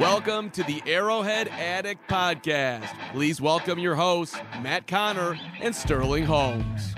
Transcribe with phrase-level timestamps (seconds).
[0.00, 2.88] Welcome to the Arrowhead Addict Podcast.
[3.12, 6.94] Please welcome your hosts, Matt Conner and Sterling Holmes.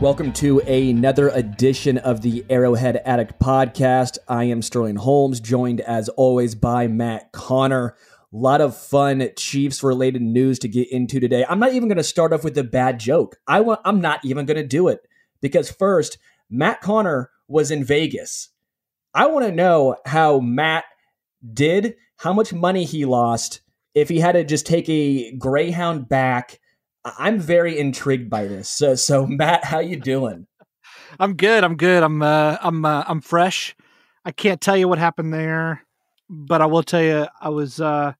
[0.00, 4.18] Welcome to another edition of the Arrowhead Addict Podcast.
[4.28, 7.96] I am Sterling Holmes, joined as always by Matt Conner.
[8.32, 11.44] A lot of fun Chiefs related news to get into today.
[11.48, 13.36] I'm not even going to start off with a bad joke.
[13.48, 15.00] I want I'm not even going to do it
[15.40, 16.18] because first,
[16.48, 18.49] Matt Conner was in Vegas.
[19.14, 20.84] I want to know how Matt
[21.52, 23.60] did, how much money he lost,
[23.94, 26.60] if he had to just take a Greyhound back.
[27.04, 28.68] I'm very intrigued by this.
[28.68, 30.46] So, so Matt, how you doing?
[31.18, 31.64] I'm good.
[31.64, 32.02] I'm good.
[32.02, 33.74] I'm uh, I'm uh, I'm fresh.
[34.24, 35.84] I can't tell you what happened there,
[36.28, 37.80] but I will tell you I was.
[37.80, 38.12] Uh,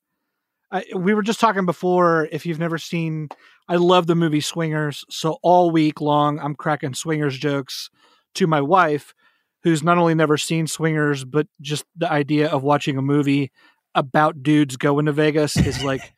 [0.73, 2.29] I, we were just talking before.
[2.33, 3.29] If you've never seen,
[3.69, 5.05] I love the movie Swingers.
[5.09, 7.91] So all week long, I'm cracking Swingers jokes
[8.35, 9.15] to my wife
[9.63, 13.51] who's not only never seen swingers, but just the idea of watching a movie
[13.95, 16.15] about dudes going to Vegas is like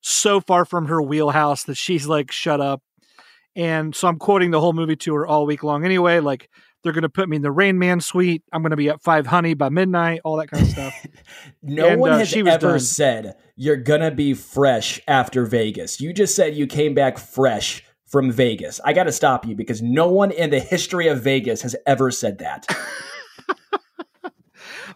[0.00, 2.82] so far from her wheelhouse that she's like, shut up.
[3.54, 6.20] And so I'm quoting the whole movie to her all week long anyway.
[6.20, 6.48] Like,
[6.82, 8.42] they're going to put me in the Rain Man suite.
[8.52, 11.06] I'm going to be at Five Honey by midnight, all that kind of stuff.
[11.62, 12.80] no And, one uh, has ever done.
[12.80, 16.00] said you're going to be fresh after Vegas.
[16.00, 18.78] You just said you came back fresh from Vegas.
[18.84, 22.10] I got to stop you because no one in the history of Vegas has ever
[22.10, 22.66] said that.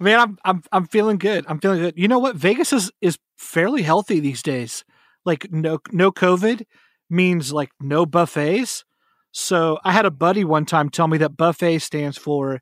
[0.00, 1.46] Man, I'm I'm I'm feeling good.
[1.48, 1.94] I'm feeling good.
[1.96, 2.36] You know what?
[2.36, 4.84] Vegas is is fairly healthy these days.
[5.24, 6.64] Like no no COVID
[7.08, 8.84] means like no buffets.
[9.32, 12.60] So I had a buddy one time tell me that buffet stands for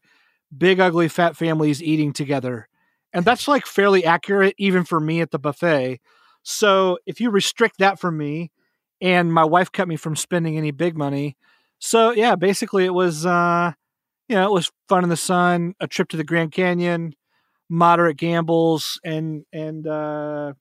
[0.57, 2.69] big ugly fat families eating together.
[3.13, 6.01] And that's like fairly accurate even for me at the buffet.
[6.45, 8.53] So if you restrict that for me
[9.05, 11.37] and my wife kept me from spending any big money.
[11.79, 13.73] So yeah, basically it was uh
[14.29, 17.15] you know, it was fun in the sun, a trip to the Grand Canyon,
[17.69, 20.55] moderate gambles, and and uh,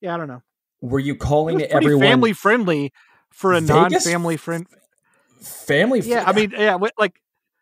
[0.00, 0.42] yeah, I don't know.
[0.80, 2.92] Were you It calling was pretty everyone family friendly
[3.30, 4.66] for a non-family friend.
[5.42, 6.00] family?
[6.00, 7.20] Yeah, I mean, yeah, like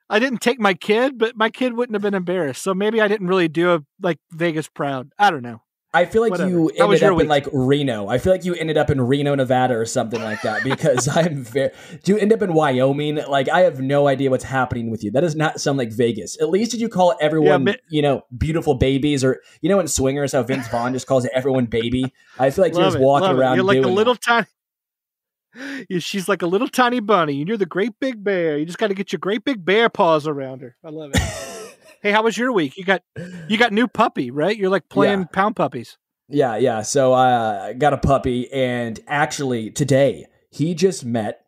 [0.08, 2.62] I didn't take my kid, but my kid wouldn't have been embarrassed.
[2.62, 5.10] So maybe I didn't really do a like Vegas proud.
[5.18, 5.62] I don't know.
[5.94, 6.50] I feel like Whatever.
[6.50, 8.08] you ended up in like Reno.
[8.08, 10.62] I feel like you ended up in Reno, Nevada, or something like that.
[10.62, 11.70] Because I'm very.
[12.04, 13.16] Do you end up in Wyoming?
[13.26, 15.10] Like I have no idea what's happening with you.
[15.10, 16.38] That does not sound like Vegas.
[16.42, 19.88] At least did you call everyone, but- you know, beautiful babies, or you know, in
[19.88, 22.12] Swingers, how Vince Vaughn just calls everyone baby.
[22.38, 23.34] I feel like you're just walking it.
[23.34, 23.56] around.
[23.56, 24.46] You're like a little tiny.
[26.00, 28.58] She's like a little tiny bunny, and you're the great big bear.
[28.58, 30.76] You just got to get your great big bear paws around her.
[30.84, 31.57] I love it.
[32.02, 32.76] Hey, how was your week?
[32.76, 33.02] You got
[33.48, 34.56] you got new puppy, right?
[34.56, 35.26] You're like playing Yeah.
[35.32, 35.98] pound puppies.
[36.28, 36.82] Yeah, yeah.
[36.82, 41.40] So uh, I got a puppy, and actually today he just met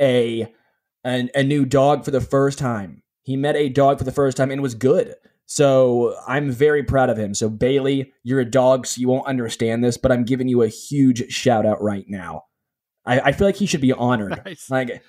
[0.00, 0.52] a
[1.04, 3.02] an, a new dog for the first time.
[3.22, 5.14] He met a dog for the first time and it was good.
[5.46, 7.34] So I'm very proud of him.
[7.34, 10.68] So Bailey, you're a dog, so you won't understand this, but I'm giving you a
[10.68, 12.44] huge shout out right now.
[13.06, 14.40] I, I feel like he should be honored.
[14.44, 14.70] Nice.
[14.70, 15.02] Like,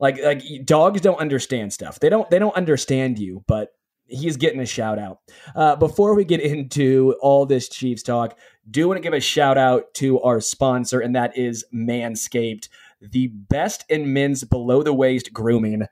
[0.00, 2.00] like, like dogs don't understand stuff.
[2.00, 2.28] They don't.
[2.30, 3.70] They don't understand you, but
[4.08, 5.20] he's getting a shout out.
[5.54, 8.36] Uh, before we get into all this Chiefs talk,
[8.70, 12.68] do want to give a shout out to our sponsor, and that is Manscaped,
[13.00, 15.86] the best in men's below the waist grooming.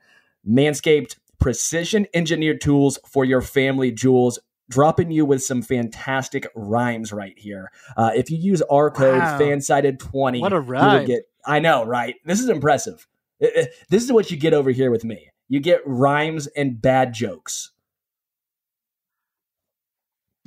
[0.47, 4.39] Manscaped, precision engineered tools for your family jewels.
[4.69, 7.71] Dropping you with some fantastic rhymes right here.
[7.95, 9.39] Uh, if you use our code Wow.
[9.39, 11.05] FANSIDED20, What a rhyme.
[11.05, 11.21] get.
[11.45, 12.15] I know, right?
[12.25, 13.07] This is impressive.
[13.41, 15.29] Uh, uh, This is what you get over here with me.
[15.47, 17.71] You get rhymes and bad jokes.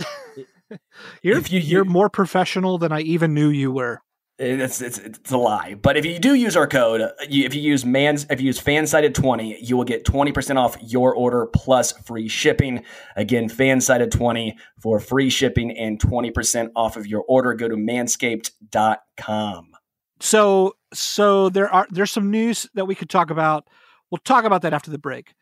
[1.22, 4.02] You're If you- you're more professional than I even knew you were.
[4.42, 5.74] It's, it's it's a lie.
[5.74, 8.46] But if you do use our code, uh, you, if you use man's if you
[8.46, 12.82] use fansided twenty, you will get twenty percent off your order plus free shipping.
[13.16, 17.52] Again, fansided twenty for free shipping and twenty percent off of your order.
[17.52, 19.66] Go to manscaped.com.
[20.20, 23.66] So so there are there's some news that we could talk about.
[24.10, 25.34] We'll talk about that after the break.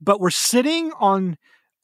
[0.00, 1.36] But we're sitting on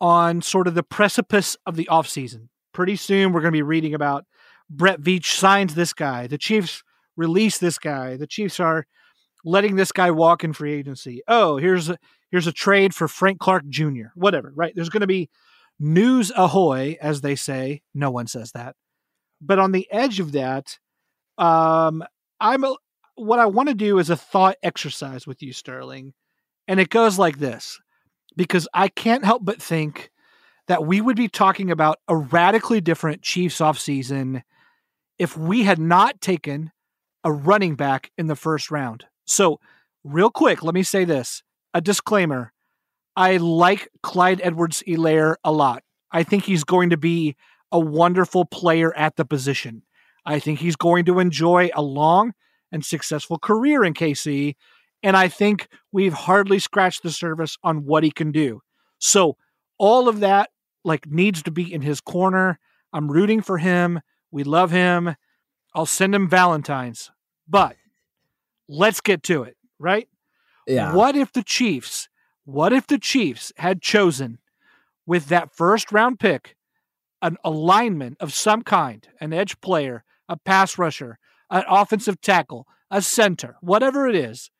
[0.04, 2.48] on sort of the precipice of the offseason.
[2.74, 4.26] Pretty soon we're going to be reading about
[4.68, 6.26] Brett Veach signs this guy.
[6.26, 6.82] The Chiefs
[7.16, 8.18] release this guy.
[8.18, 8.86] The Chiefs are
[9.46, 11.22] letting this guy walk in free agency.
[11.26, 11.96] Oh, here's a,
[12.30, 14.08] here's a trade for Frank Clark Jr.
[14.14, 14.74] Whatever, right?
[14.74, 15.30] There's going to be
[15.80, 17.80] news ahoy, as they say.
[17.94, 18.76] No one says that,
[19.40, 20.78] but on the edge of that,
[21.38, 22.04] um,
[22.40, 22.76] I'm a,
[23.14, 26.12] what I want to do is a thought exercise with you, Sterling,
[26.68, 27.80] and it goes like this
[28.36, 30.10] because I can't help but think
[30.66, 34.42] that we would be talking about a radically different Chiefs offseason
[35.18, 36.72] if we had not taken
[37.22, 39.04] a running back in the first round.
[39.24, 39.60] So,
[40.02, 41.42] real quick, let me say this
[41.72, 42.52] a disclaimer.
[43.16, 45.82] I like Clyde Edwards Helaire a lot.
[46.10, 47.36] I think he's going to be
[47.70, 49.82] a wonderful player at the position.
[50.26, 52.32] I think he's going to enjoy a long
[52.72, 54.54] and successful career in KC.
[55.04, 58.62] And I think we've hardly scratched the surface on what he can do.
[58.98, 59.36] So,
[59.78, 60.48] all of that
[60.82, 62.58] like needs to be in his corner.
[62.90, 64.00] I'm rooting for him.
[64.30, 65.14] We love him.
[65.74, 67.10] I'll send him Valentine's.
[67.46, 67.76] But
[68.66, 70.08] let's get to it, right?
[70.66, 70.94] Yeah.
[70.94, 72.08] What if the Chiefs,
[72.44, 74.38] what if the Chiefs had chosen
[75.04, 76.56] with that first round pick
[77.20, 81.18] an alignment of some kind, an edge player, a pass rusher,
[81.50, 84.50] an offensive tackle, a center, whatever it is?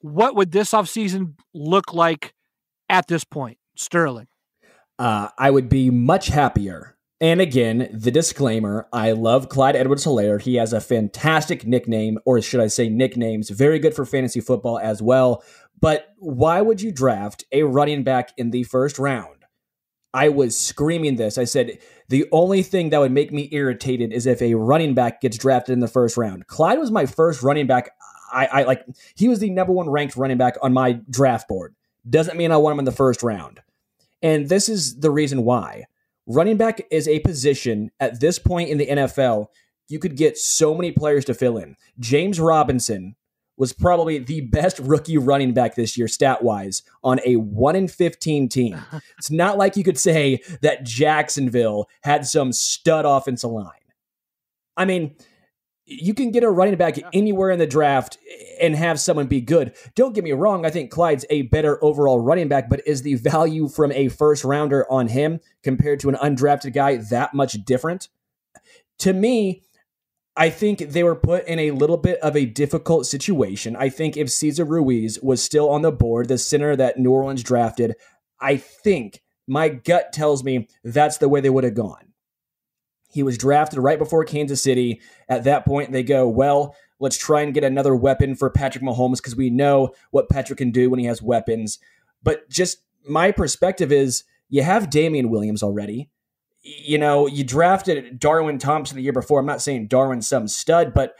[0.00, 2.34] What would this offseason look like
[2.88, 4.26] at this point, Sterling?
[4.98, 10.40] Uh, I would be much happier and again, the disclaimer I love Clyde Edwards Helaire.
[10.40, 14.78] He has a fantastic nickname, or should I say nicknames, very good for fantasy football
[14.78, 15.44] as well.
[15.78, 19.36] But why would you draft a running back in the first round?
[20.14, 21.36] I was screaming this.
[21.36, 25.20] I said, the only thing that would make me irritated is if a running back
[25.20, 26.46] gets drafted in the first round.
[26.46, 27.90] Clyde was my first running back.
[28.32, 28.84] I, I like,
[29.16, 31.74] he was the number one ranked running back on my draft board.
[32.08, 33.60] Doesn't mean I want him in the first round.
[34.22, 35.86] And this is the reason why
[36.26, 39.48] running back is a position at this point in the NFL
[39.90, 41.76] you could get so many players to fill in.
[41.98, 43.16] James Robinson
[43.56, 47.88] was probably the best rookie running back this year stat wise on a 1 in
[47.88, 48.80] 15 team.
[49.18, 53.72] it's not like you could say that Jacksonville had some stud offensive line.
[54.76, 55.16] I mean,
[55.90, 58.18] you can get a running back anywhere in the draft
[58.60, 59.74] and have someone be good.
[59.96, 63.14] Don't get me wrong, I think Clyde's a better overall running back, but is the
[63.14, 68.08] value from a first rounder on him compared to an undrafted guy that much different?
[69.00, 69.62] To me,
[70.36, 73.74] I think they were put in a little bit of a difficult situation.
[73.74, 77.42] I think if Cesar Ruiz was still on the board, the center that New Orleans
[77.42, 77.96] drafted,
[78.40, 82.09] I think my gut tells me that's the way they would have gone.
[83.10, 85.00] He was drafted right before Kansas City.
[85.28, 89.16] At that point, they go, well, let's try and get another weapon for Patrick Mahomes
[89.16, 91.78] because we know what Patrick can do when he has weapons.
[92.22, 96.08] But just my perspective is you have Damien Williams already.
[96.62, 99.40] You know, you drafted Darwin Thompson the year before.
[99.40, 101.14] I'm not saying Darwin's some stud, but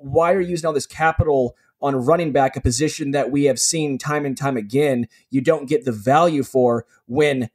[0.00, 3.58] why are you using all this capital on running back, a position that we have
[3.58, 7.48] seen time and time again you don't get the value for when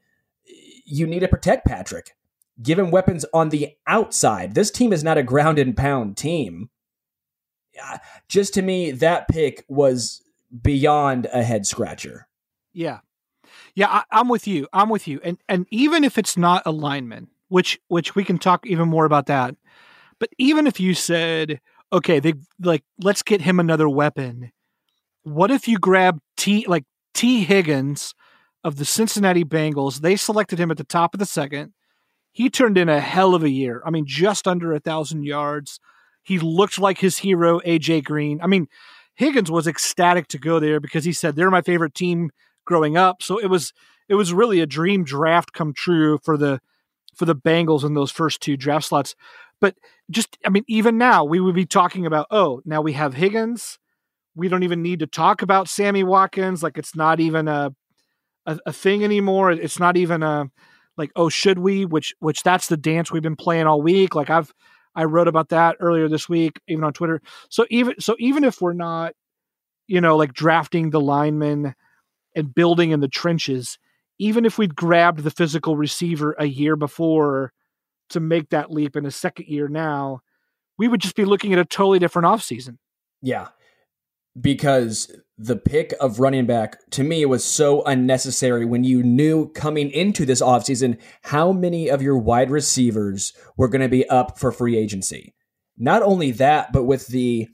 [0.85, 2.15] you need to protect Patrick?
[2.61, 4.55] Give him weapons on the outside.
[4.55, 6.69] This team is not a ground and pound team.
[8.27, 10.21] Just to me, that pick was
[10.61, 12.27] beyond a head scratcher.
[12.73, 12.99] Yeah.
[13.75, 14.67] Yeah, I, am with you.
[14.73, 15.19] I'm with you.
[15.23, 19.05] And and even if it's not a lineman, which which we can talk even more
[19.05, 19.55] about that.
[20.19, 21.59] But even if you said,
[21.91, 24.51] okay, they like let's get him another weapon.
[25.23, 28.13] What if you grab Tee like Tee Higgins
[28.63, 30.01] of the Cincinnati Bengals?
[30.01, 31.74] They selected him at the top of the second
[32.31, 33.81] he turned in a hell of a year.
[33.85, 35.79] I mean, just under a thousand yards.
[36.23, 38.39] He looked like his hero, AJ Green.
[38.41, 38.67] I mean,
[39.15, 42.29] Higgins was ecstatic to go there because he said they're my favorite team
[42.65, 43.21] growing up.
[43.21, 43.73] So it was
[44.07, 46.59] it was really a dream draft come true for the
[47.15, 49.15] for the Bengals in those first two draft slots.
[49.59, 49.75] But
[50.09, 53.79] just I mean, even now we would be talking about, oh, now we have Higgins.
[54.35, 56.63] We don't even need to talk about Sammy Watkins.
[56.63, 57.75] Like it's not even a
[58.45, 59.51] a, a thing anymore.
[59.51, 60.50] It's not even a
[61.01, 61.86] like oh should we?
[61.86, 64.53] which which that's the dance we've been playing all week like i've
[64.96, 67.22] i wrote about that earlier this week even on twitter.
[67.50, 69.13] So even so even if we're not
[69.88, 71.75] you know like drafting the linemen
[72.36, 73.77] and building in the trenches
[74.20, 77.51] even if we'd grabbed the physical receiver a year before
[78.10, 80.22] to make that leap in a second year now
[80.77, 82.77] we would just be looking at a totally different offseason.
[83.22, 83.50] Yeah
[84.39, 89.89] because the pick of running back to me was so unnecessary when you knew coming
[89.91, 94.51] into this offseason how many of your wide receivers were going to be up for
[94.51, 95.33] free agency.
[95.77, 97.50] Not only that, but with the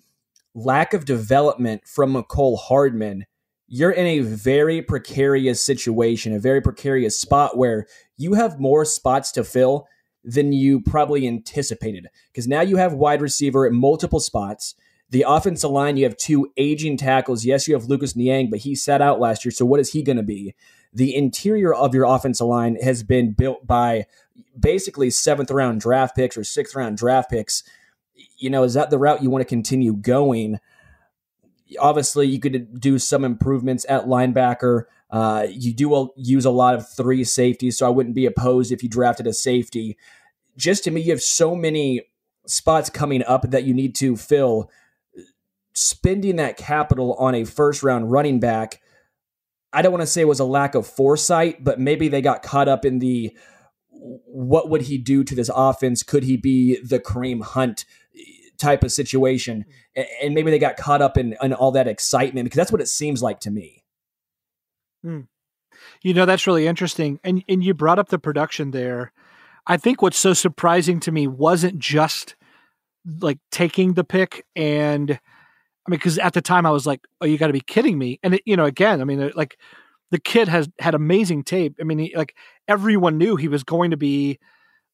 [0.53, 3.25] lack of development from Mecole Hardman,
[3.67, 7.85] you're in a very precarious situation, a very precarious spot where
[8.17, 9.87] you have more spots to fill
[10.23, 12.07] than you probably anticipated.
[12.31, 14.75] Because now you have wide receiver at multiple spots
[15.09, 17.45] The offensive line, you have two aging tackles.
[17.45, 19.51] Yes, you have Lucas Niang, but he sat out last year.
[19.51, 20.53] So what is he going to be?
[20.93, 24.05] The interior of your offensive line has been built by
[24.59, 27.63] basically seventh round draft picks or sixth round draft picks.
[28.37, 30.59] You know, is that the route you want to continue going?
[31.79, 34.83] Obviously, you could do some improvements at linebacker.
[35.09, 38.83] Uh, you do use a lot of three safeties, so I wouldn't be opposed if
[38.83, 39.97] you drafted a safety.
[40.57, 42.01] Just to me, you have so many
[42.45, 44.69] spots coming up that you need to fill.
[45.79, 48.81] Spending that capital on a first round running back,
[49.71, 52.67] I don't want to say was a lack of foresight, but maybe they got caught
[52.67, 53.37] up in the
[53.91, 56.01] what would he do to this offense?
[56.01, 57.85] Could he be the Kareem Hunt
[58.57, 59.65] type of situation?
[60.19, 62.87] And maybe they got caught up in, in all that excitement because that's what it
[62.87, 63.83] seems like to me.
[65.03, 65.21] Hmm.
[66.01, 67.19] You know, that's really interesting.
[67.23, 69.11] And and you brought up the production there.
[69.67, 72.35] I think what's so surprising to me wasn't just
[73.21, 75.19] like taking the pick and
[75.87, 77.97] I mean, because at the time I was like, "Oh, you got to be kidding
[77.97, 79.57] me!" And it, you know, again, I mean, like
[80.11, 81.75] the kid has had amazing tape.
[81.79, 82.35] I mean, he, like
[82.67, 84.39] everyone knew he was going to be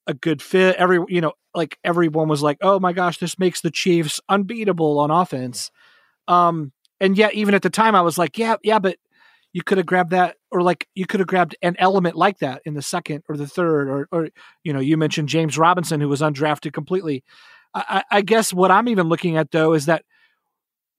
[0.07, 0.75] a good fit.
[0.77, 4.99] Every you know, like everyone was like, "Oh my gosh, this makes the Chiefs unbeatable
[4.99, 5.71] on offense."
[6.27, 8.97] Um, and yet, even at the time, I was like, "Yeah, yeah, but
[9.53, 12.61] you could have grabbed that or like you could have grabbed an element like that
[12.65, 14.29] in the second or the third or or
[14.63, 17.23] you know you mentioned James Robinson who was undrafted completely.
[17.75, 20.03] I, I guess what I'm even looking at though is that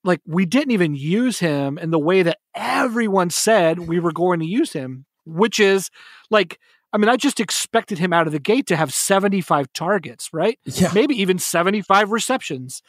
[0.05, 4.39] like we didn't even use him in the way that everyone said we were going
[4.41, 5.91] to use him, which is
[6.31, 6.61] like
[6.93, 10.61] I mean, I just expected him out of the gate to have 75 targets, right?
[10.65, 10.93] Yeah.
[10.95, 12.83] Maybe even 75 receptions.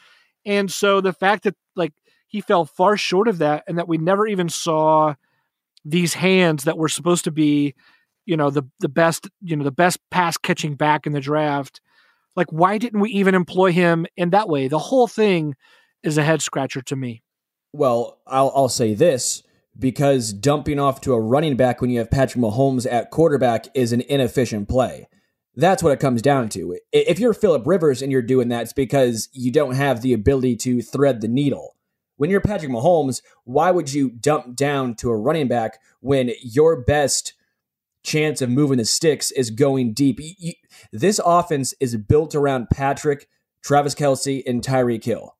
[0.44, 1.92] And so the fact that like
[2.28, 5.14] he fell far short of that and that we never even saw
[5.84, 7.74] these hands that were supposed to be,
[8.26, 11.80] you know, the the best, you know, the best pass catching back in the draft.
[12.36, 14.68] Like, why didn't we even employ him in that way?
[14.68, 15.56] The whole thing
[16.06, 17.22] is a head scratcher to me.
[17.72, 19.42] Well, I'll I'll say this
[19.78, 23.92] because dumping off to a running back when you have Patrick Mahomes at quarterback is
[23.92, 25.08] an inefficient play.
[25.54, 26.78] That's what it comes down to.
[26.92, 30.56] If you're Philip Rivers and you're doing that, it's because you don't have the ability
[30.56, 31.76] to thread the needle.
[32.16, 36.80] When you're Patrick Mahomes, why would you dump down to a running back when your
[36.82, 37.34] best
[38.02, 40.20] chance of moving the sticks is going deep?
[40.92, 43.28] This offense is built around Patrick,
[43.62, 45.35] Travis Kelce, and Tyreek Hill.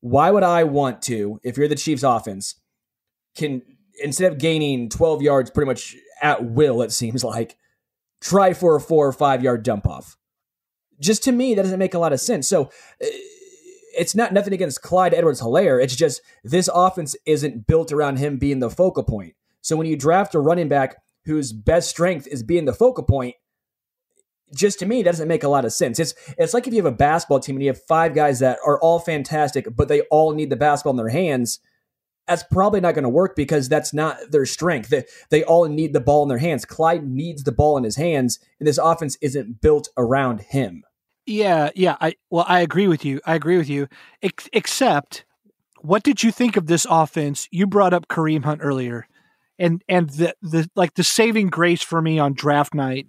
[0.00, 2.54] Why would I want to, if you're the Chiefs offense,
[3.36, 3.62] can
[4.02, 7.56] instead of gaining 12 yards pretty much at will, it seems like,
[8.20, 10.16] try for a four or five yard dump off?
[11.00, 12.48] Just to me, that doesn't make a lot of sense.
[12.48, 12.70] So,
[13.02, 13.06] uh,
[13.98, 15.82] it's not nothing against Clyde Edwards Helaire.
[15.82, 19.34] It's just this offense isn't built around him being the focal point.
[19.60, 23.34] So when you draft a running back whose best strength is being the focal point,
[24.54, 25.98] just to me, that doesn't make a lot of sense.
[25.98, 28.58] It's it's like if you have a basketball team and you have five guys that
[28.64, 31.60] are all fantastic, but they all need the basketball in their hands.
[32.26, 34.90] That's probably not going to work because that's not their strength.
[34.90, 36.66] They, they all need the ball in their hands.
[36.66, 40.84] Clyde needs the ball in his hands, and this offense isn't built around him.
[41.24, 41.96] Yeah, yeah.
[42.00, 43.20] I well, I agree with you.
[43.26, 43.88] I agree with you.
[44.22, 45.24] Ex- except,
[45.80, 47.48] what did you think of this offense?
[47.50, 49.06] You brought up Kareem Hunt earlier,
[49.58, 53.08] and and the the like the saving grace for me on draft night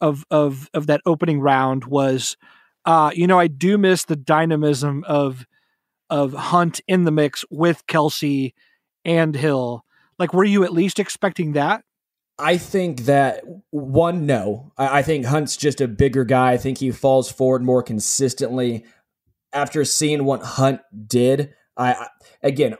[0.00, 2.36] of of of that opening round was,
[2.84, 5.46] uh, you know, I do miss the dynamism of
[6.10, 8.52] of Hunt in the mix with Kelce
[9.04, 9.84] and Hill.
[10.18, 11.82] Like, were you at least expecting that?
[12.38, 14.72] I think that one, no.
[14.76, 16.52] I, I, think Hunt's just a bigger guy.
[16.52, 18.84] I think he falls forward more consistently.
[19.52, 22.08] After seeing what Hunt did, I, I
[22.42, 22.76] again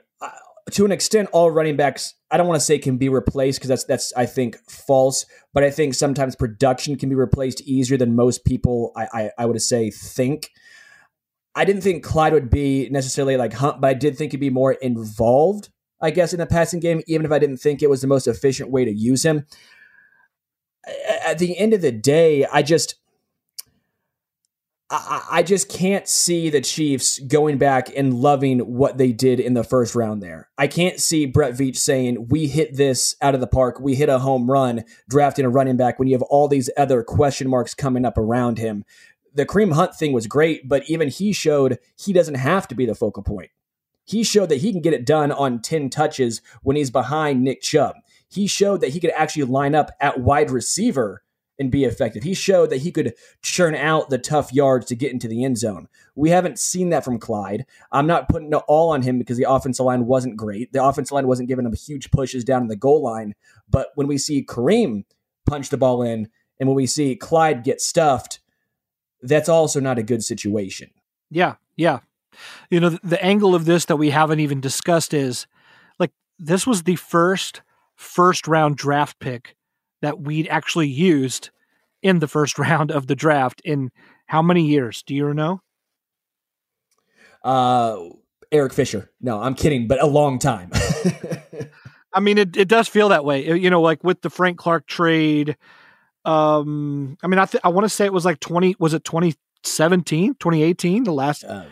[0.73, 2.15] to an extent, all running backs.
[2.31, 5.27] I don't want to say can be replaced because that's that's I think false.
[5.55, 8.93] But I think sometimes production can be replaced easier than most people.
[8.97, 10.51] I I, I would say think.
[11.55, 14.51] I didn't think Clyde would be necessarily like Hunt, but I did think he'd be
[14.51, 15.71] more involved
[16.01, 18.27] I guess, in the passing game, even if I didn't think it was the most
[18.27, 19.47] efficient way to use him.
[21.25, 22.96] At the end of the day, I just.
[24.89, 29.65] I, just can't see the Chiefs going back and loving what they did in the
[29.65, 30.49] first round there.
[30.57, 33.81] I can't see Brett Veach saying, We hit this out of the park.
[33.81, 37.03] We hit a home run drafting a running back when you have all these other
[37.03, 38.85] question marks coming up around him.
[39.35, 42.87] The Kareem Hunt thing was great, but even he showed he doesn't have to be
[42.87, 43.51] the focal point.
[44.05, 47.61] He showed that he can get it done on 10 touches when he's behind Nick
[47.61, 47.97] Chubb.
[48.29, 51.23] He showed that he could actually line up at wide receiver
[51.59, 52.23] and be effective.
[52.23, 55.59] He showed that he could churn out the tough yards to get into the end
[55.59, 55.89] zone.
[56.15, 57.65] We haven't seen that from Clyde.
[57.93, 60.73] I'm not putting it all on him because the offensive line wasn't great.
[60.73, 63.35] The offensive line wasn't giving him huge pushes down the goal line.
[63.69, 65.05] But when we see Kareem
[65.47, 66.29] punch the ball in
[66.61, 68.41] and when we see Clyde get stuffed,
[69.23, 70.91] that's also not a good situation.
[71.31, 72.01] Yeah, yeah.
[72.71, 75.47] you know, the angle of this that we haven't even discussed is
[75.99, 77.63] like this was the first
[77.95, 79.57] first round draft pick
[80.07, 81.51] that we'd actually used
[82.01, 83.91] in the first round of the draft in
[84.27, 85.03] how many years?
[85.03, 85.63] Do you know?
[87.43, 87.99] Uh,
[88.53, 89.11] Eric Fisher.
[89.21, 90.71] No, I'm kidding, but a long time.
[92.13, 93.59] I mean, it, it does feel that way.
[93.59, 95.57] You know, like with the Frank Clark trade.
[96.25, 99.05] Um, I mean, I th- I want to say it was like 20, was it
[99.05, 101.45] 2017, 2018, the last.
[101.45, 101.67] Uh,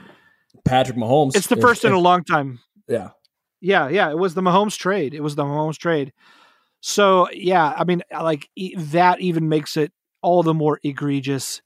[0.65, 1.37] Patrick Mahomes.
[1.37, 2.61] It's the first if, in a long time.
[2.89, 3.11] Yeah.
[3.61, 3.89] Yeah.
[3.89, 4.11] Yeah.
[4.11, 5.15] It was the Mahomes trade.
[5.15, 6.13] It was the Mahomes trade.
[6.87, 11.63] So, yeah, I mean, like that even makes it all the more egregious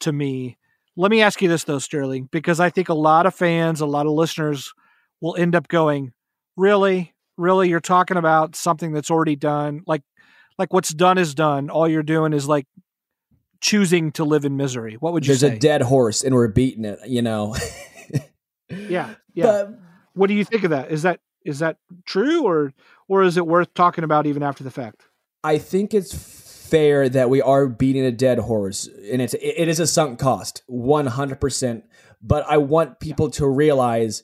[0.00, 0.58] to me.
[0.98, 3.86] Let me ask you this, though, Sterling, because I think a lot of fans, a
[3.86, 4.74] lot of listeners
[5.22, 6.12] will end up going,
[6.58, 7.14] Really?
[7.38, 7.70] Really?
[7.70, 9.80] You're talking about something that's already done?
[9.86, 10.02] Like,
[10.58, 11.70] like what's done is done.
[11.70, 12.66] All you're doing is like
[13.62, 14.98] choosing to live in misery.
[15.00, 15.48] What would you say?
[15.48, 15.56] There's say?
[15.56, 17.56] a dead horse and we're beating it, you know?
[18.68, 19.14] yeah.
[19.32, 19.44] Yeah.
[19.46, 19.78] But,
[20.12, 20.90] what do you think of that?
[20.90, 22.74] Is that is that true or
[23.10, 25.02] or is it worth talking about even after the fact?
[25.42, 29.80] I think it's fair that we are beating a dead horse and it's it is
[29.80, 31.82] a sunk cost 100%
[32.22, 34.22] but I want people to realize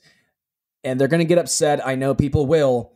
[0.81, 2.93] and they're going to get upset I know people will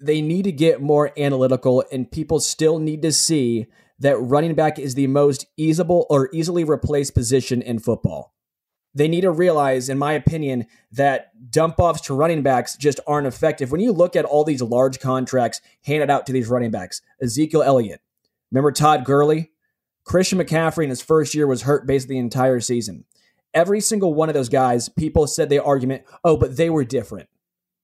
[0.00, 3.66] they need to get more analytical and people still need to see
[3.98, 8.33] that running back is the most easable or easily replaced position in football
[8.94, 13.26] they need to realize, in my opinion, that dump offs to running backs just aren't
[13.26, 13.72] effective.
[13.72, 17.62] When you look at all these large contracts handed out to these running backs, Ezekiel
[17.62, 18.00] Elliott,
[18.50, 19.50] remember Todd Gurley?
[20.04, 23.04] Christian McCaffrey in his first year was hurt basically the entire season.
[23.52, 27.28] Every single one of those guys, people said the argument, oh, but they were different.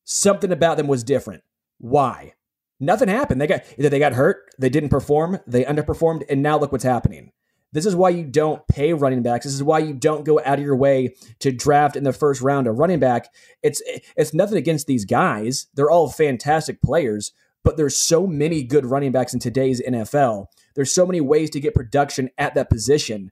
[0.04, 1.42] Something about them was different.
[1.78, 2.34] Why?
[2.78, 3.40] Nothing happened.
[3.40, 6.84] They got either they got hurt, they didn't perform, they underperformed, and now look what's
[6.84, 7.32] happening.
[7.72, 9.44] This is why you don't pay running backs.
[9.44, 12.40] This is why you don't go out of your way to draft in the first
[12.40, 13.28] round a running back.
[13.62, 13.80] It's
[14.16, 15.68] it's nothing against these guys.
[15.74, 20.46] They're all fantastic players, but there's so many good running backs in today's NFL.
[20.74, 23.30] There's so many ways to get production at that position.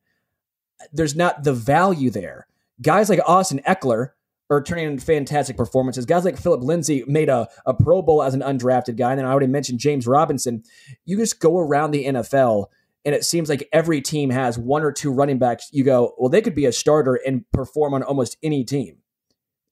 [0.93, 2.47] There's not the value there.
[2.81, 4.11] Guys like Austin Ekeler
[4.51, 6.07] are turning in fantastic performances.
[6.07, 9.11] Guys like Phillip Lindsay made a, a Pro Bowl as an undrafted guy.
[9.11, 10.63] And then I already mentioned James Robinson.
[11.05, 12.67] You just go around the NFL
[13.09, 15.71] and it seems like every team has one or two running backs.
[15.73, 18.99] You go, well, they could be a starter and perform on almost any team.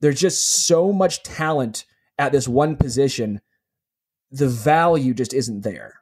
[0.00, 1.84] There's just so much talent
[2.16, 3.42] at this one position.
[4.30, 6.00] The value just isn't there.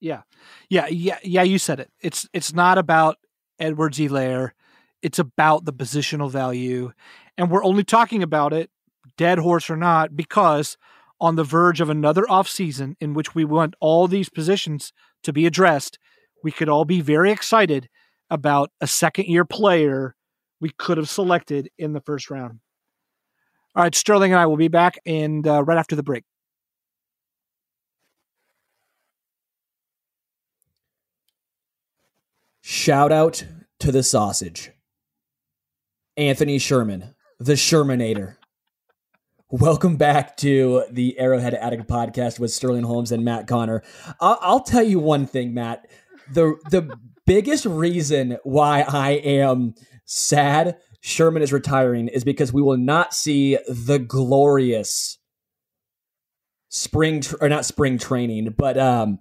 [0.00, 0.22] Yeah.
[0.68, 0.88] Yeah.
[0.88, 1.18] Yeah.
[1.22, 1.44] Yeah.
[1.44, 1.92] You said it.
[2.00, 3.16] It's, it's not about
[3.60, 4.50] Edwards-Helaire.
[5.02, 6.90] It's about the positional value.
[7.38, 8.70] And we're only talking about it,
[9.16, 10.76] dead horse or not, because
[11.20, 14.92] on the verge of another offseason in which we want all these positions
[15.22, 16.00] to be addressed,
[16.42, 17.88] we could all be very excited
[18.30, 20.14] about a second year player
[20.60, 22.60] we could have selected in the first round.
[23.74, 26.24] All right, Sterling and I will be back and uh, right after the break.
[32.60, 33.44] Shout out
[33.80, 34.70] to the sausage.
[36.16, 38.36] Anthony Sherman, the Shermanator.
[39.50, 43.82] Welcome back to the Arrowhead Addict podcast with Sterling Holmes and Matt Conner.
[44.20, 45.86] I'll, I'll tell you one thing, Matt
[46.30, 52.76] the the biggest reason why I am sad Sherman is retiring is because we will
[52.76, 55.18] not see the glorious
[56.68, 59.18] spring tr- or not spring training, but um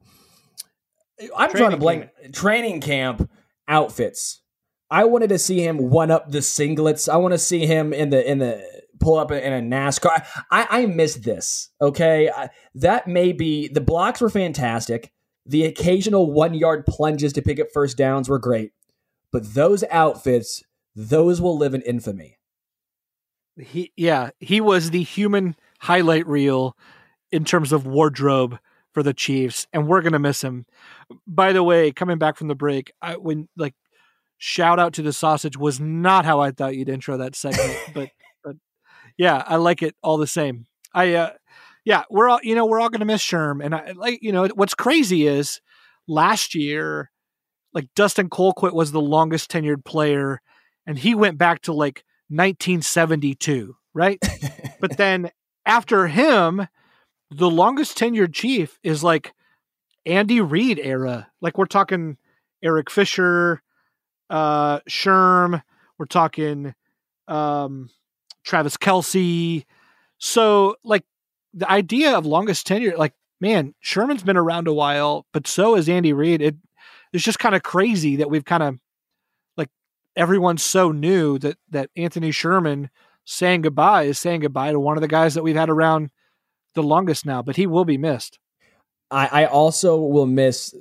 [1.36, 2.34] I'm training trying to blame camp.
[2.34, 3.30] training camp
[3.68, 4.42] outfits.
[4.90, 7.08] I wanted to see him one up the singlets.
[7.08, 8.64] I want to see him in the in the
[9.00, 10.26] pull up in a NASCAR.
[10.52, 11.70] I I miss this.
[11.82, 15.12] Okay, I, that may be the blocks were fantastic.
[15.46, 18.72] The occasional one yard plunges to pick up first downs were great,
[19.32, 20.64] but those outfits,
[20.96, 22.38] those will live in infamy.
[23.58, 26.78] He, yeah, he was the human highlight reel
[27.32, 28.60] in terms of wardrobe
[28.94, 30.66] for the Chiefs, and we're gonna miss him.
[31.26, 33.76] By the way, coming back from the break, I when like
[34.38, 38.10] shout out to the sausage was not how I thought you'd intro that segment, but
[38.44, 38.56] but
[39.18, 40.66] yeah, I like it all the same.
[40.94, 41.32] I uh,
[41.86, 44.32] yeah, we're all you know we're all going to miss Sherm, and I like you
[44.32, 45.62] know what's crazy is
[46.08, 47.12] last year,
[47.74, 50.42] like Dustin Colquitt was the longest tenured player,
[50.86, 54.20] and he went back to like 1972, right?
[54.80, 55.32] but then
[55.66, 56.68] after him,
[57.30, 59.34] the longest tenured chief is like
[60.06, 61.30] Andy Reid era.
[61.42, 62.18] Like we're talking
[62.64, 63.62] Eric Fisher,
[64.30, 65.64] uh, Sherm.
[65.98, 66.74] We're talking
[67.28, 67.90] um,
[68.44, 69.66] Travis Kelce.
[70.18, 71.06] So like
[71.54, 75.90] the idea of longest tenure, like man, Sherman's been around a while, but so is
[75.90, 76.42] Andy Reid.
[76.42, 76.56] It
[77.14, 78.80] it's just kind of crazy that we've kind of
[79.58, 79.70] like
[80.16, 82.90] everyone's so new that that Anthony Sherman
[83.26, 86.10] saying goodbye is saying goodbye to one of the guys that we've had around
[86.74, 88.40] the longest now, but he will be missed.
[89.10, 90.74] I, I also will miss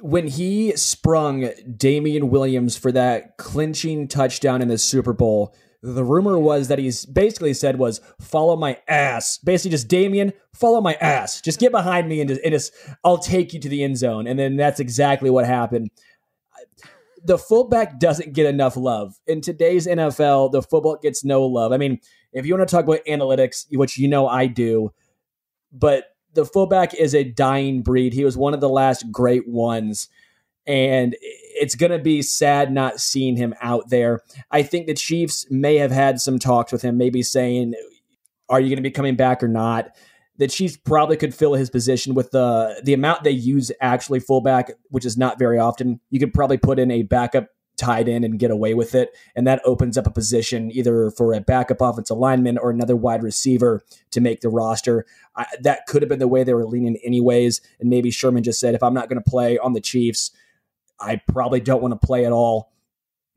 [0.00, 5.54] when he sprung Damien Williams for that clinching touchdown in the Super Bowl.
[5.86, 9.38] The rumor was that he's basically said was follow my ass.
[9.38, 11.40] Basically, just Damien, follow my ass.
[11.40, 12.72] Just get behind me and just, and just
[13.04, 14.26] I'll take you to the end zone.
[14.26, 15.90] And then that's exactly what happened.
[17.24, 20.50] The fullback doesn't get enough love in today's NFL.
[20.50, 21.70] The football gets no love.
[21.70, 22.00] I mean,
[22.32, 24.92] if you want to talk about analytics, which you know I do,
[25.72, 28.12] but the fullback is a dying breed.
[28.12, 30.08] He was one of the last great ones.
[30.66, 34.22] And it's going to be sad not seeing him out there.
[34.50, 37.74] I think the Chiefs may have had some talks with him, maybe saying,
[38.48, 39.90] Are you going to be coming back or not?
[40.38, 44.72] The Chiefs probably could fill his position with the the amount they use actually fullback,
[44.90, 46.00] which is not very often.
[46.10, 49.14] You could probably put in a backup tight end and get away with it.
[49.34, 53.22] And that opens up a position either for a backup offensive lineman or another wide
[53.22, 55.06] receiver to make the roster.
[55.36, 57.60] I, that could have been the way they were leaning, anyways.
[57.78, 60.30] And maybe Sherman just said, if I'm not going to play on the Chiefs,
[61.00, 62.72] I probably don't want to play at all.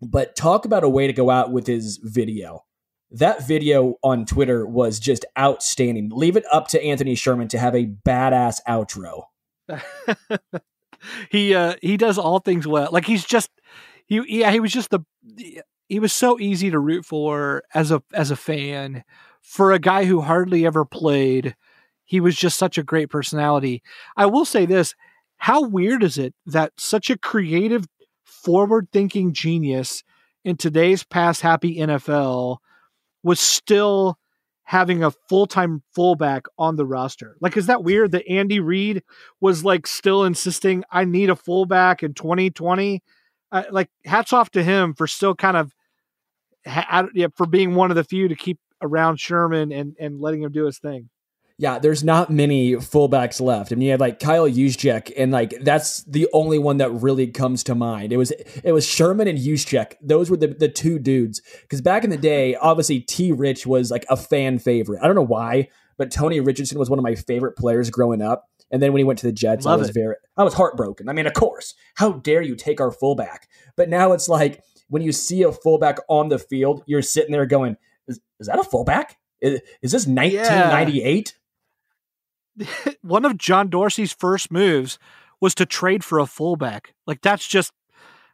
[0.01, 2.65] But talk about a way to go out with his video.
[3.11, 6.09] That video on Twitter was just outstanding.
[6.13, 9.23] Leave it up to Anthony Sherman to have a badass outro.
[11.29, 12.89] he uh he does all things well.
[12.91, 13.49] Like he's just
[14.05, 15.03] he yeah he was just the
[15.87, 19.03] he was so easy to root for as a as a fan
[19.41, 21.55] for a guy who hardly ever played.
[22.05, 23.83] He was just such a great personality.
[24.15, 24.95] I will say this:
[25.39, 27.85] how weird is it that such a creative,
[28.23, 30.03] forward-thinking genius
[30.45, 32.57] in today's past happy NFL
[33.23, 34.17] was still
[34.63, 37.35] having a full-time fullback on the roster.
[37.41, 39.03] Like is that weird that Andy Reid
[39.41, 43.01] was like still insisting I need a fullback in 2020?
[43.51, 45.73] uh, like hats off to him for still kind of
[46.65, 50.43] ha- yeah, for being one of the few to keep around Sherman and and letting
[50.43, 51.09] him do his thing.
[51.59, 53.73] Yeah, there's not many fullbacks left.
[53.73, 57.27] I mean, you have like Kyle Juszczyk, and like that's the only one that really
[57.27, 58.13] comes to mind.
[58.13, 58.31] It was
[58.63, 59.95] it was Sherman and Juszczyk.
[60.01, 61.41] Those were the the two dudes.
[61.63, 63.33] Because back in the day, obviously T.
[63.33, 65.01] Rich was like a fan favorite.
[65.03, 65.67] I don't know why,
[65.97, 68.45] but Tony Richardson was one of my favorite players growing up.
[68.71, 69.93] And then when he went to the Jets, Love I was it.
[69.93, 71.09] very, I was heartbroken.
[71.09, 73.49] I mean, of course, how dare you take our fullback?
[73.75, 77.45] But now it's like when you see a fullback on the field, you're sitting there
[77.45, 77.75] going,
[78.07, 79.17] "Is, is that a fullback?
[79.41, 81.35] Is, is this 1998?"
[83.01, 84.99] One of John Dorsey's first moves
[85.39, 86.93] was to trade for a fullback.
[87.07, 87.71] Like that's just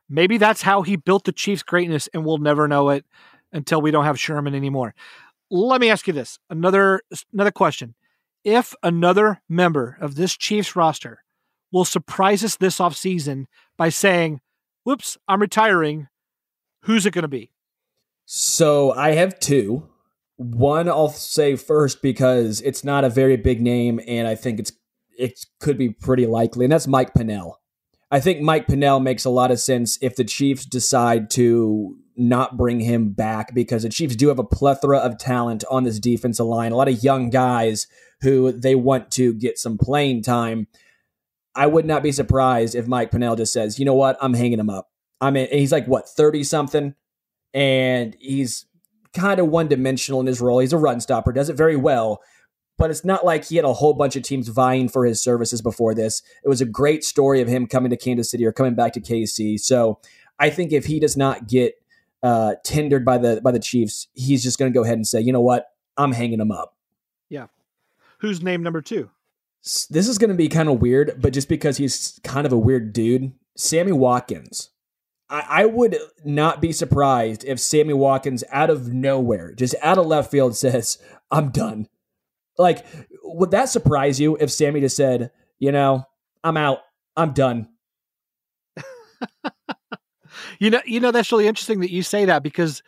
[0.10, 3.06] maybe that's how he built the Chiefs' greatness, and we'll never know it
[3.52, 4.96] until we don't have Sherman anymore.
[5.50, 7.02] Let me ask you this: another
[7.34, 7.96] another question
[8.46, 11.24] if another member of this Chiefs roster
[11.72, 14.40] will surprise us this offseason by saying,
[14.84, 16.08] whoops, I'm retiring,
[16.84, 17.52] who's it going to be?
[18.26, 19.90] So I have two.
[20.38, 24.72] One I'll say first because it's not a very big name and I think it's
[25.18, 27.62] it could be pretty likely, and that's Mike Pennel.
[28.12, 32.58] I think Mike Pennel makes a lot of sense if the Chiefs decide to not
[32.58, 36.46] bring him back because the Chiefs do have a plethora of talent on this defensive
[36.46, 37.88] line, a lot of young guys
[38.22, 40.68] who they want to get some playing time.
[41.56, 44.60] I would not be surprised if Mike Pennel just says, you know what, I'm hanging
[44.60, 44.90] him up.
[45.20, 46.96] I mean, he's like, what, 30 something?
[47.54, 48.66] And he's
[49.16, 50.60] kind of one dimensional in his role.
[50.60, 52.22] He's a run stopper, does it very well,
[52.78, 55.62] but it's not like he had a whole bunch of teams vying for his services
[55.62, 56.22] before this.
[56.44, 59.02] It was a great story of him coming to Kansas City or coming back to
[59.02, 59.60] KC.
[59.60, 60.00] So
[60.38, 61.76] I think if he does not get
[62.22, 65.22] uh, tendered by the by the Chiefs, he's just going to go ahead and say,
[65.22, 66.76] you know what, I'm hanging him up.
[67.30, 67.48] Yeah,
[68.20, 69.10] Who's name number two?
[69.62, 72.58] This is going to be kind of weird, but just because he's kind of a
[72.58, 74.70] weird dude, Sammy Watkins.
[75.30, 80.32] I, would not be surprised if Sammy Watkins, out of nowhere, just out of left
[80.32, 80.98] field, says,
[81.32, 81.88] I'm done.
[82.58, 82.86] Like,
[83.24, 86.06] would that surprise you if Sammy just said, you know,
[86.44, 86.80] I'm out,
[87.18, 87.68] I'm done?
[90.60, 92.82] you know, you know that's really interesting that you say that because,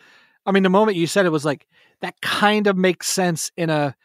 [0.45, 1.67] I mean, the moment you said it was like
[2.01, 3.95] that kind of makes sense in a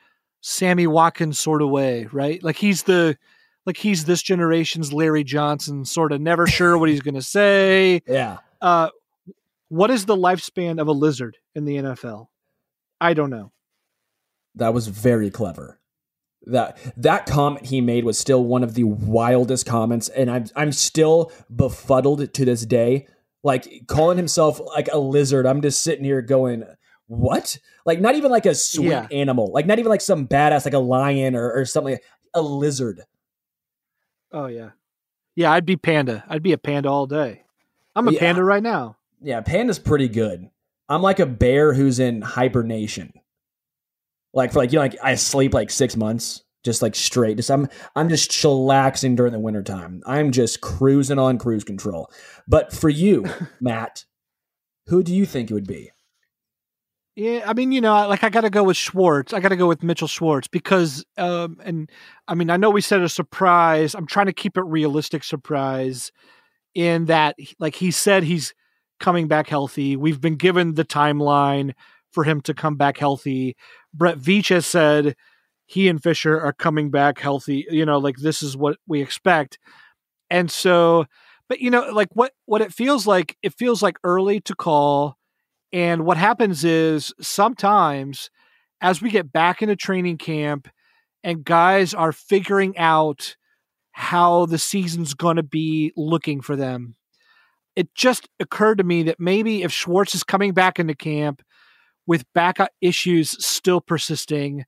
[0.41, 2.43] Sammy Watkins sort of way, right?
[2.43, 3.17] Like he's the
[3.67, 8.03] like he's this generation's Larry Johnson, sort of never sure what he's going to say.
[8.13, 8.39] Yeah.
[8.61, 8.91] Uh,
[9.69, 12.27] what is the lifespan of a lizard in the NFL?
[13.01, 13.53] I don't know.
[14.55, 15.81] That was very clever.
[16.43, 20.73] That that comment he made was still one of the wildest comments, and I'm I'm
[20.73, 23.07] still befuddled to this day.
[23.43, 26.65] Like calling himself like a lizard, I'm just sitting here going,
[27.07, 27.59] what?
[27.87, 29.07] Like not even like a sweet yeah.
[29.11, 31.95] animal, like not even like some badass like a lion or, or something.
[31.95, 33.03] Like a lizard.
[34.33, 34.71] Oh yeah,
[35.37, 35.53] yeah.
[35.53, 36.25] I'd be panda.
[36.29, 37.43] I'd be a panda all day.
[37.95, 38.21] I'm a yeah.
[38.21, 38.97] panda right now.
[39.21, 40.49] Yeah, panda's pretty good.
[40.89, 43.13] I'm like a bear who's in hibernation.
[44.35, 47.37] Like for like you know, like I sleep like six months, just like straight.
[47.37, 50.03] Just I'm I'm just chillaxing during the wintertime.
[50.07, 52.11] I'm just cruising on cruise control.
[52.49, 53.27] But for you,
[53.61, 54.05] Matt,
[54.87, 55.91] who do you think it would be?
[57.15, 59.35] Yeah, I mean, you know, like I got to go with Schwartz.
[59.35, 61.91] I got to go with Mitchell Schwartz because, um, and
[62.27, 63.95] I mean, I know we said a surprise.
[63.95, 66.11] I'm trying to keep it realistic surprise
[66.75, 68.55] in that, like he said, he's
[68.99, 69.95] coming back healthy.
[69.95, 71.73] We've been given the timeline
[72.13, 73.57] for him to come back healthy.
[73.93, 75.15] Brett Veach has said
[75.67, 77.67] he and Fisher are coming back healthy.
[77.71, 79.59] You know, like this is what we expect.
[80.31, 81.07] And so,
[81.49, 85.19] but you know, like what what it feels like, it feels like early to call
[85.73, 88.31] and what happens is sometimes
[88.81, 90.69] as we get back into training camp
[91.25, 93.37] and guys are figuring out
[93.93, 96.97] how the season's going to be looking for them,
[97.77, 101.43] it just occurred to me that maybe if Schwartz is coming back into camp
[102.07, 104.65] with back issues still persisting,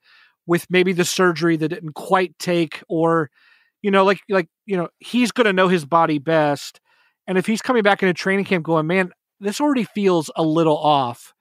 [0.46, 3.30] with maybe the surgery that didn't quite take, or,
[3.82, 6.80] you know, like, like, you know, he's going to know his body best.
[7.26, 9.10] And if he's coming back into training camp going, man,
[9.44, 11.34] this already feels a little off,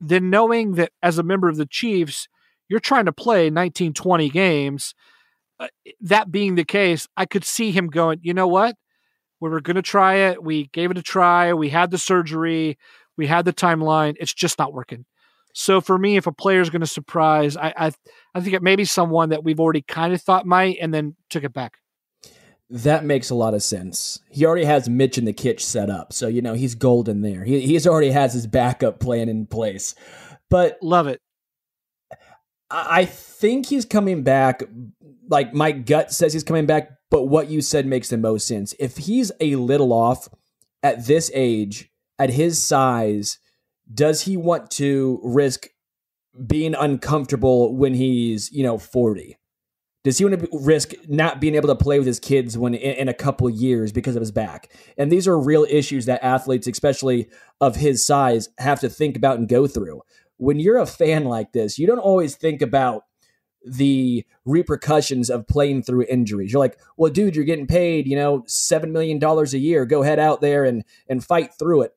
[0.00, 2.28] then knowing that as a member of the Chiefs,
[2.68, 4.94] you're trying to play 19, 20 games,
[5.60, 5.68] uh,
[6.00, 8.76] that being the case, I could see him going, you know what?
[9.40, 10.42] We were going to try it.
[10.42, 11.52] We gave it a try.
[11.52, 12.78] We had the surgery.
[13.16, 14.14] We had the timeline.
[14.18, 15.04] It's just not working.
[15.54, 17.92] So for me, if a player is going to surprise, I, I
[18.34, 21.16] I think it may be someone that we've already kind of thought might, and then
[21.28, 21.81] took it back.
[22.72, 24.20] That makes a lot of sense.
[24.30, 27.44] He already has Mitch in the kitch set up, so you know he's golden there.
[27.44, 29.94] He he's already has his backup plan in place.
[30.48, 31.20] But love it.
[32.70, 34.62] I think he's coming back.
[35.28, 38.74] Like my gut says he's coming back, but what you said makes the most sense.
[38.78, 40.28] If he's a little off
[40.82, 43.38] at this age, at his size,
[43.92, 45.66] does he want to risk
[46.46, 49.36] being uncomfortable when he's you know forty?
[50.04, 53.08] Does he want to risk not being able to play with his kids when in,
[53.08, 54.72] a couple years because of his back?
[54.98, 57.28] And these are real issues that athletes, especially
[57.60, 60.02] of his size, have to think about and go through.
[60.38, 63.04] When you're a fan like this, you don't always think about
[63.64, 66.52] the repercussions of playing through injuries.
[66.52, 69.86] You're like, well, dude, you're getting paid, you know, seven million dollars a year.
[69.86, 71.96] Go head out there and and fight through it.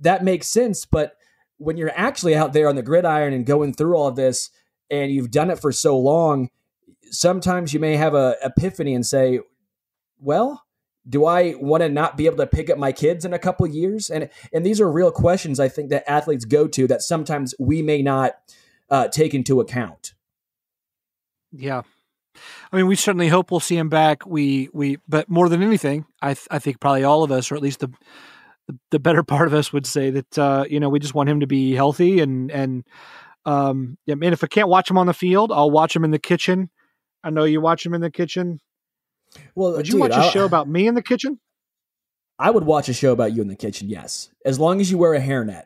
[0.00, 1.16] That makes sense, but
[1.56, 4.50] when you're actually out there on the gridiron and going through all of this,
[4.90, 6.50] and you've done it for so long,
[7.10, 9.40] sometimes you may have a epiphany and say,
[10.18, 10.64] well,
[11.08, 13.66] do I want to not be able to pick up my kids in a couple
[13.66, 14.10] years?
[14.10, 17.82] And and these are real questions I think that athletes go to that sometimes we
[17.82, 18.34] may not
[18.90, 20.14] uh, take into account.
[21.52, 21.82] Yeah,
[22.72, 24.26] I mean, we certainly hope we'll see him back.
[24.26, 27.54] We we, but more than anything, I th- I think probably all of us, or
[27.54, 27.92] at least the
[28.90, 31.40] the, better part of us, would say that uh, you know we just want him
[31.40, 32.84] to be healthy and and
[33.44, 36.10] um, yeah, man, if I can't watch him on the field, I'll watch him in
[36.10, 36.70] the kitchen
[37.26, 38.60] I know you watch them in the kitchen.
[39.56, 41.40] Well, would you dude, watch a I, show about me in the kitchen?
[42.38, 43.88] I would watch a show about you in the kitchen.
[43.88, 45.64] Yes, as long as you wear a hairnet.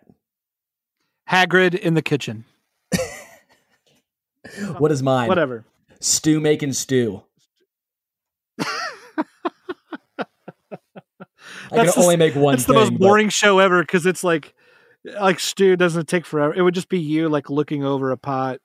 [1.29, 2.46] Hagrid in the kitchen.
[4.79, 5.29] what is mine?
[5.29, 5.66] Whatever.
[6.01, 7.25] Stew making stew.
[8.59, 8.64] I
[11.77, 12.55] can the, only make one.
[12.55, 13.35] That's thing, the most boring but...
[13.35, 14.55] show ever because it's like,
[15.05, 16.55] like stew doesn't take forever.
[16.55, 18.61] It would just be you like looking over a pot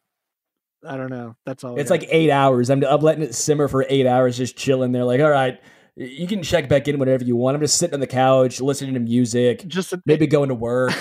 [0.87, 1.35] I don't know.
[1.45, 1.79] That's all.
[1.79, 2.69] It's like eight hours.
[2.69, 5.03] I'm, I'm letting it simmer for eight hours, just chilling there.
[5.03, 5.59] Like, all right,
[5.95, 7.55] you can check back in whenever you want.
[7.55, 10.93] I'm just sitting on the couch, listening to music, just a, maybe going to work.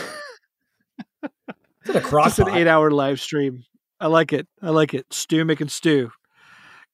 [1.22, 2.00] it's a.
[2.00, 3.64] Just an eight hour live stream.
[4.00, 4.46] I like it.
[4.62, 5.06] I like it.
[5.12, 6.10] Stew making stew.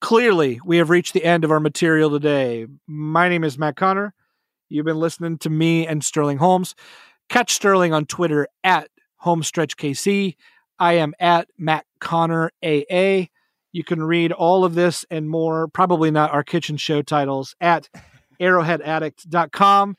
[0.00, 2.66] Clearly, we have reached the end of our material today.
[2.86, 4.14] My name is Matt Conner.
[4.68, 6.74] You've been listening to me and Sterling Holmes.
[7.28, 8.88] Catch Sterling on Twitter at
[9.24, 10.36] HomestretchKC.
[10.80, 13.26] I am at Matt Conner AA.
[13.72, 17.88] You can read all of this and more, probably not our kitchen show titles, at
[18.40, 19.96] arrowheadaddict.com.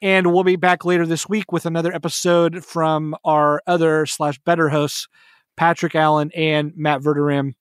[0.00, 4.68] And we'll be back later this week with another episode from our other slash better
[4.68, 5.08] hosts,
[5.56, 7.54] Patrick Allen and Matt Verderame.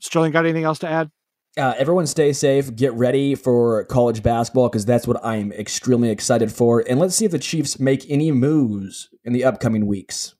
[0.00, 1.10] Sterling, got anything else to add?
[1.58, 2.74] Uh, everyone stay safe.
[2.74, 6.84] Get ready for college basketball because that's what I'm extremely excited for.
[6.88, 10.36] And let's see if the Chiefs make any moves in the upcoming weeks.